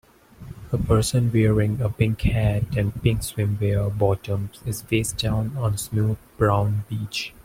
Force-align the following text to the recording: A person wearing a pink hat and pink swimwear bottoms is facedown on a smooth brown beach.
A 0.71 0.79
person 0.79 1.31
wearing 1.31 1.79
a 1.79 1.87
pink 1.87 2.21
hat 2.21 2.75
and 2.75 3.03
pink 3.03 3.19
swimwear 3.21 3.95
bottoms 3.95 4.59
is 4.65 4.81
facedown 4.81 5.55
on 5.55 5.75
a 5.75 5.77
smooth 5.77 6.17
brown 6.37 6.85
beach. 6.89 7.35